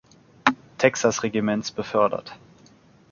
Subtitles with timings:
[0.79, 2.35] Texas-Regiments befördert.